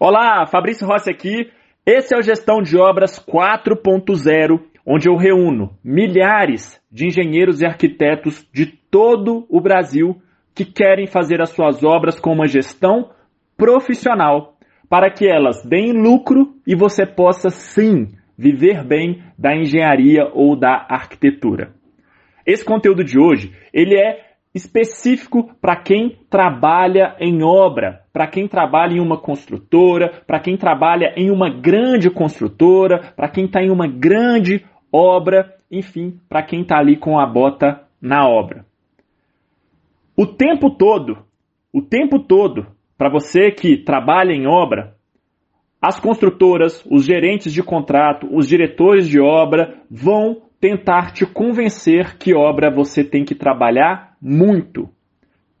[0.00, 1.50] Olá, Fabrício Rossi aqui.
[1.84, 8.48] Esse é o Gestão de Obras 4.0, onde eu reúno milhares de engenheiros e arquitetos
[8.54, 10.22] de todo o Brasil
[10.54, 13.10] que querem fazer as suas obras com uma gestão
[13.56, 14.56] profissional,
[14.88, 18.06] para que elas deem lucro e você possa sim
[18.38, 21.74] viver bem da engenharia ou da arquitetura.
[22.46, 28.94] Esse conteúdo de hoje, ele é específico para quem trabalha em obra, para quem trabalha
[28.94, 33.86] em uma construtora, para quem trabalha em uma grande construtora, para quem está em uma
[33.86, 38.64] grande obra, enfim, para quem está ali com a bota na obra.
[40.16, 41.18] O tempo todo,
[41.72, 44.96] o tempo todo, para você que trabalha em obra,
[45.80, 52.34] as construtoras, os gerentes de contrato, os diretores de obra vão tentar te convencer que
[52.34, 54.88] obra você tem que trabalhar muito,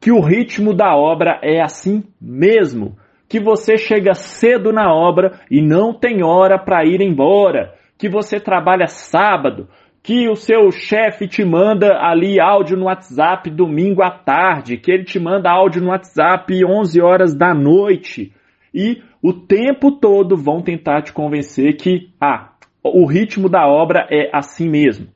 [0.00, 2.96] que o ritmo da obra é assim mesmo,
[3.28, 8.40] que você chega cedo na obra e não tem hora para ir embora, que você
[8.40, 9.68] trabalha sábado,
[10.02, 15.04] que o seu chefe te manda ali áudio no WhatsApp domingo à tarde, que ele
[15.04, 18.32] te manda áudio no WhatsApp 11 horas da noite
[18.72, 22.52] e o tempo todo vão tentar te convencer que ah,
[22.82, 25.08] o ritmo da obra é assim mesmo.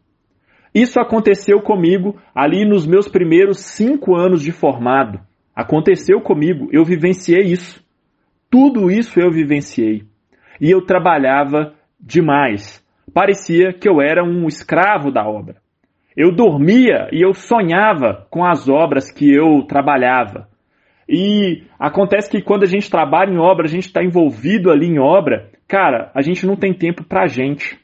[0.74, 5.20] Isso aconteceu comigo ali nos meus primeiros cinco anos de formado.
[5.54, 7.84] Aconteceu comigo, eu vivenciei isso.
[8.50, 10.04] Tudo isso eu vivenciei.
[10.60, 12.82] E eu trabalhava demais.
[13.12, 15.56] Parecia que eu era um escravo da obra.
[16.16, 20.48] Eu dormia e eu sonhava com as obras que eu trabalhava.
[21.08, 24.98] E acontece que quando a gente trabalha em obra, a gente está envolvido ali em
[24.98, 27.78] obra, cara, a gente não tem tempo pra gente.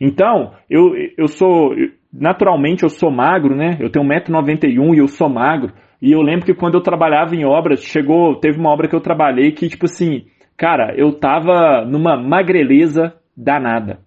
[0.00, 1.74] Então, eu, eu sou,
[2.12, 3.76] naturalmente eu sou magro, né?
[3.80, 5.72] Eu tenho 1,91m e eu sou magro.
[6.00, 9.00] E eu lembro que quando eu trabalhava em obras, chegou, teve uma obra que eu
[9.00, 14.00] trabalhei que, tipo assim, cara, eu tava numa magreleza danada.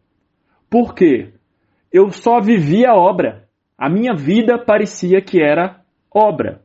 [0.70, 1.34] Por quê?
[1.92, 3.46] Eu só vivia obra.
[3.78, 5.82] A minha vida parecia que era
[6.14, 6.62] obra.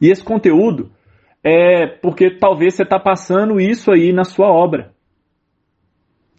[0.00, 0.90] E esse conteúdo
[1.44, 4.92] é porque talvez você está passando isso aí na sua obra.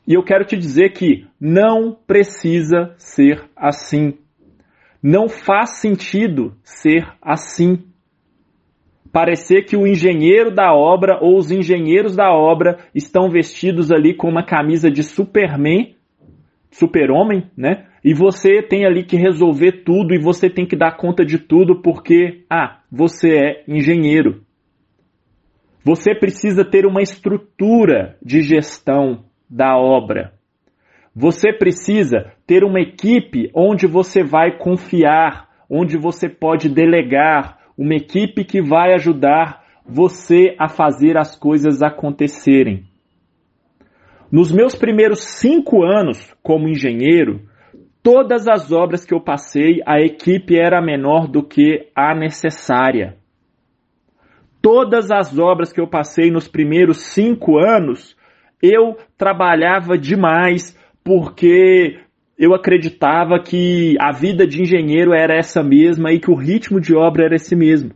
[0.07, 4.17] E eu quero te dizer que não precisa ser assim.
[5.01, 7.83] Não faz sentido ser assim.
[9.11, 14.27] Parecer que o engenheiro da obra ou os engenheiros da obra estão vestidos ali com
[14.27, 15.95] uma camisa de Superman,
[16.71, 17.85] super-homem, né?
[18.03, 21.81] E você tem ali que resolver tudo e você tem que dar conta de tudo
[21.81, 24.41] porque, ah, você é engenheiro.
[25.85, 30.33] Você precisa ter uma estrutura de gestão da obra.
[31.15, 38.43] Você precisa ter uma equipe onde você vai confiar, onde você pode delegar, uma equipe
[38.43, 42.85] que vai ajudar você a fazer as coisas acontecerem.
[44.31, 47.41] Nos meus primeiros cinco anos como engenheiro,
[48.01, 53.17] todas as obras que eu passei, a equipe era menor do que a necessária.
[54.61, 58.15] Todas as obras que eu passei nos primeiros cinco anos,
[58.63, 61.99] eu trabalhava demais porque
[62.39, 66.95] eu acreditava que a vida de engenheiro era essa mesma e que o ritmo de
[66.95, 67.91] obra era esse mesmo.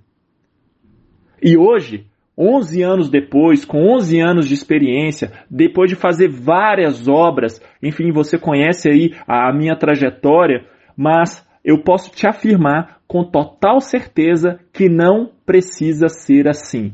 [1.41, 2.05] E hoje,
[2.37, 8.37] 11 anos depois, com 11 anos de experiência, depois de fazer várias obras, enfim, você
[8.37, 10.65] conhece aí a minha trajetória,
[10.97, 16.93] mas eu posso te afirmar com total certeza que não precisa ser assim.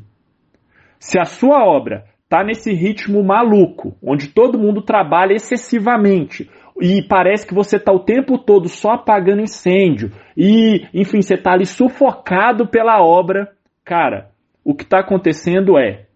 [0.99, 6.49] Se a sua obra está nesse ritmo maluco, onde todo mundo trabalha excessivamente,
[6.81, 11.51] e parece que você está o tempo todo só apagando incêndio, e, enfim, você está
[11.51, 13.51] ali sufocado pela obra,
[13.85, 14.31] cara,
[14.65, 16.07] o que está acontecendo é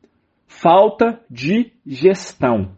[0.48, 2.72] falta de gestão.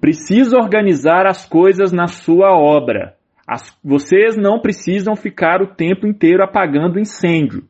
[0.00, 3.16] Precisa organizar as coisas na sua obra.
[3.46, 7.64] As, vocês não precisam ficar o tempo inteiro apagando incêndio.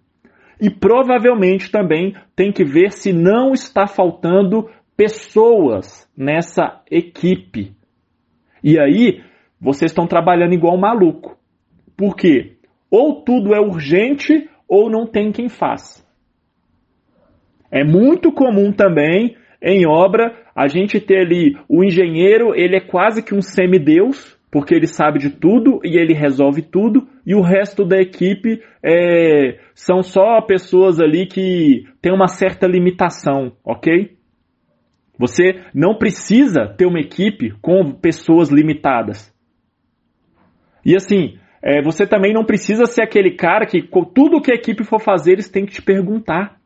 [0.62, 7.72] E provavelmente também tem que ver se não está faltando pessoas nessa equipe.
[8.62, 9.24] E aí,
[9.60, 11.36] vocês estão trabalhando igual maluco.
[11.96, 12.58] Por quê?
[12.88, 16.06] Ou tudo é urgente ou não tem quem faz.
[17.68, 23.20] É muito comum também em obra a gente ter ali o engenheiro, ele é quase
[23.20, 27.86] que um semideus, porque ele sabe de tudo e ele resolve tudo, e o resto
[27.86, 34.14] da equipe é, são só pessoas ali que têm uma certa limitação, ok?
[35.18, 39.34] Você não precisa ter uma equipe com pessoas limitadas.
[40.84, 43.80] E assim, é, você também não precisa ser aquele cara que
[44.14, 46.60] tudo que a equipe for fazer eles têm que te perguntar.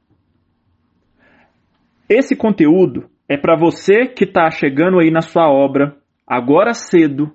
[2.09, 5.97] Esse conteúdo é para você que está chegando aí na sua obra,
[6.27, 7.33] agora cedo,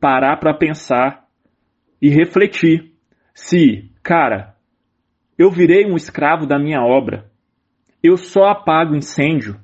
[0.00, 1.26] parar para pensar
[2.00, 2.92] e refletir
[3.34, 4.56] se, cara,
[5.38, 7.30] eu virei um escravo da minha obra,
[8.02, 9.60] eu só apago incêndio,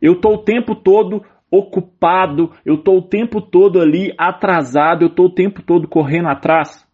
[0.00, 5.26] eu estou o tempo todo ocupado, eu estou o tempo todo ali atrasado, eu estou
[5.26, 6.86] o tempo todo correndo atrás.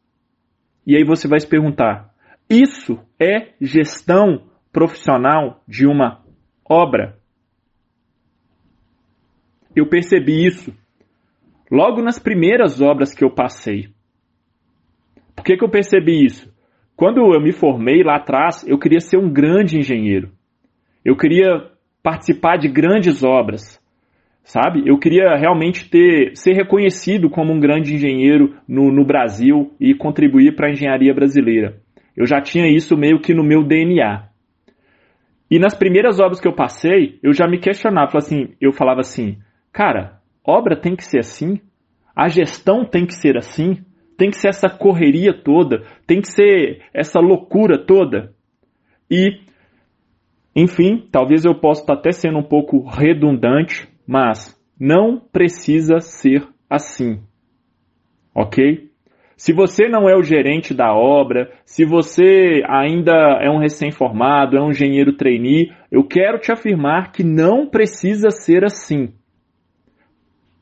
[0.87, 2.13] E aí você vai se perguntar:
[2.49, 6.23] isso é gestão profissional de uma
[6.69, 7.19] obra?
[9.75, 10.75] Eu percebi isso
[11.73, 13.89] logo nas primeiras obras que eu passei.
[15.35, 16.53] Por que, que eu percebi isso?
[16.95, 20.31] Quando eu me formei lá atrás, eu queria ser um grande engenheiro.
[21.03, 21.71] Eu queria
[22.03, 23.83] participar de grandes obras
[24.45, 24.83] sabe?
[24.87, 30.57] Eu queria realmente ter ser reconhecido como um grande engenheiro no, no Brasil e contribuir
[30.57, 31.77] para a engenharia brasileira.
[32.17, 34.29] Eu já tinha isso meio que no meu DNA.
[35.51, 39.39] E nas primeiras obras que eu passei, eu já me questionava, assim, eu falava assim,
[39.73, 41.61] cara, obra tem que ser assim,
[42.15, 43.79] a gestão tem que ser assim,
[44.17, 48.33] tem que ser essa correria toda, tem que ser essa loucura toda.
[49.11, 49.41] E,
[50.55, 57.21] enfim, talvez eu possa estar até sendo um pouco redundante, mas não precisa ser assim.
[58.35, 58.91] Ok?
[59.37, 64.63] Se você não é o gerente da obra, se você ainda é um recém-formado, é
[64.63, 69.13] um engenheiro trainee, eu quero te afirmar que não precisa ser assim.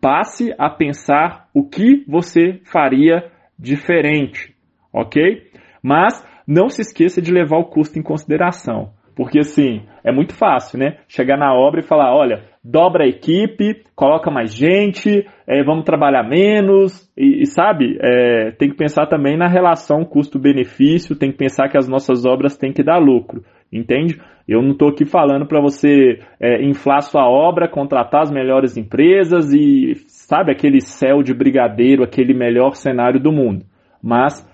[0.00, 4.54] Passe a pensar o que você faria diferente,
[4.92, 5.50] ok?
[5.82, 8.92] Mas não se esqueça de levar o custo em consideração.
[9.14, 10.98] Porque assim, é muito fácil, né?
[11.06, 16.22] Chegar na obra e falar, olha, dobra a equipe, coloca mais gente, é, vamos trabalhar
[16.22, 21.68] menos, e, e sabe, é, tem que pensar também na relação custo-benefício, tem que pensar
[21.68, 24.20] que as nossas obras têm que dar lucro, entende?
[24.48, 29.52] Eu não estou aqui falando para você é, inflar sua obra, contratar as melhores empresas
[29.52, 33.64] e, sabe, aquele céu de brigadeiro, aquele melhor cenário do mundo.
[34.02, 34.44] Mas,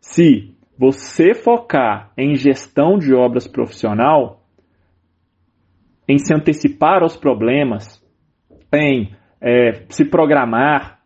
[0.00, 4.44] se você focar em gestão de obras profissional,
[6.08, 8.02] em se antecipar aos problemas,
[8.72, 9.10] em
[9.40, 11.00] é, se programar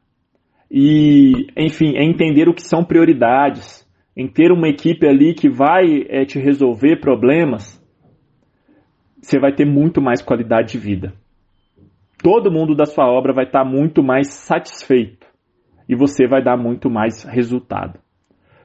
[0.71, 3.82] e, enfim, entender o que são prioridades,
[4.17, 7.81] em ter uma equipe ali que vai é, te resolver problemas,
[9.21, 11.15] você vai ter muito mais qualidade de vida.
[12.23, 15.27] Todo mundo da sua obra vai estar muito mais satisfeito
[15.89, 17.99] e você vai dar muito mais resultado.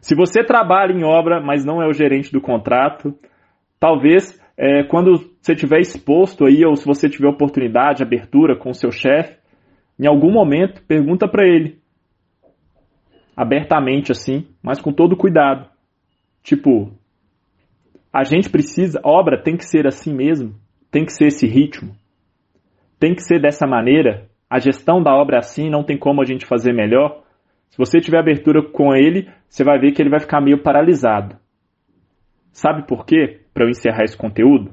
[0.02, 3.16] Se você trabalha em obra, mas não é o gerente do contrato,
[3.80, 8.74] talvez é, quando você tiver exposto aí, ou se você tiver oportunidade, abertura com o
[8.74, 9.38] seu chefe,
[10.00, 11.80] em algum momento, pergunta para ele.
[13.38, 15.70] Abertamente assim, mas com todo cuidado.
[16.42, 16.92] Tipo,
[18.12, 20.56] a gente precisa, obra tem que ser assim mesmo,
[20.90, 21.96] tem que ser esse ritmo,
[23.00, 24.28] tem que ser dessa maneira.
[24.50, 27.22] A gestão da obra é assim, não tem como a gente fazer melhor.
[27.70, 31.36] Se você tiver abertura com ele, você vai ver que ele vai ficar meio paralisado.
[32.52, 33.42] Sabe por quê?
[33.54, 34.72] Para eu encerrar esse conteúdo.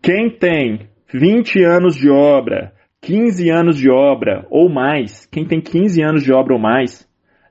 [0.00, 2.72] Quem tem 20 anos de obra,
[3.02, 7.06] 15 anos de obra ou mais, quem tem 15 anos de obra ou mais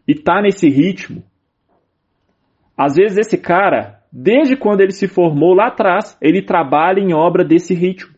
[0.08, 1.24] e tá nesse ritmo,
[2.78, 7.44] às vezes esse cara, desde quando ele se formou lá atrás, ele trabalha em obra
[7.44, 8.16] desse ritmo.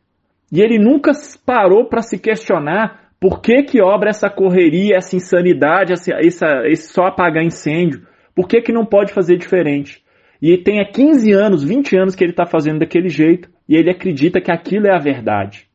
[0.51, 1.11] E ele nunca
[1.43, 6.93] parou para se questionar por que que obra essa correria, essa insanidade, essa, essa, esse
[6.93, 8.05] só apagar incêndio.
[8.35, 10.03] Por que que não pode fazer diferente?
[10.39, 13.89] E tem há 15 anos, 20 anos que ele está fazendo daquele jeito e ele
[13.89, 15.67] acredita que aquilo é a verdade.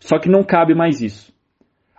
[0.00, 1.32] Só que não cabe mais isso.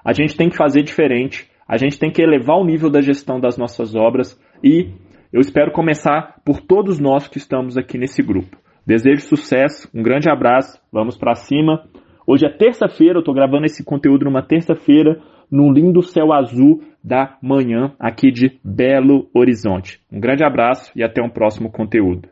[0.03, 3.39] A gente tem que fazer diferente, a gente tem que elevar o nível da gestão
[3.39, 4.89] das nossas obras e
[5.31, 8.57] eu espero começar por todos nós que estamos aqui nesse grupo.
[8.85, 11.87] Desejo sucesso, um grande abraço, vamos para cima.
[12.27, 17.37] Hoje é terça-feira, eu estou gravando esse conteúdo numa terça-feira, num lindo céu azul da
[17.41, 20.01] manhã aqui de Belo Horizonte.
[20.11, 22.27] Um grande abraço e até um próximo conteúdo.